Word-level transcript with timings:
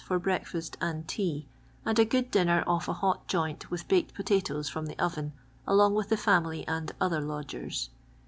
for 0.03 0.17
break&st 0.19 0.75
and 0.81 1.07
to&, 1.07 1.43
and 1.85 1.99
a 1.99 2.05
good 2.05 2.31
dinner 2.31 2.63
off 2.65 2.87
a 2.87 2.93
hot 2.93 3.27
joint 3.27 3.69
with 3.69 3.87
baked 3.87 4.15
potatoes 4.15 4.67
from 4.67 4.87
the 4.87 4.97
oven, 4.99 5.31
along 5.67 5.93
with 5.93 6.09
the 6.09 6.17
family 6.17 6.67
and 6.67 6.91
other 6.99 7.21
lodgers. 7.21 7.91